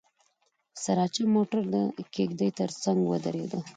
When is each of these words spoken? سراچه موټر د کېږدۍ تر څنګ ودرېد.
سراچه 0.83 1.23
موټر 1.35 1.61
د 1.73 1.75
کېږدۍ 2.15 2.49
تر 2.59 2.69
څنګ 2.83 2.99
ودرېد. 3.07 3.53